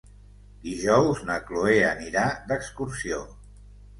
Dijous 0.67 1.19
na 1.27 1.35
Cloè 1.51 1.75
anirà 1.89 2.23
d'excursió. 2.53 3.21